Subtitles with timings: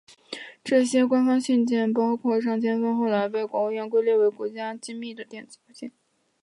[0.63, 5.91] 这些官方通信包括上千封后来被由国务院归类为国家机密的电子邮件。